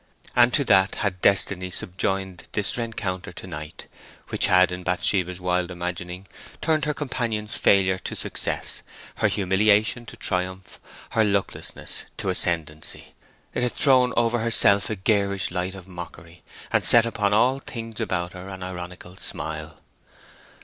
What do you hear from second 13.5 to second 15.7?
it had thrown over herself a garish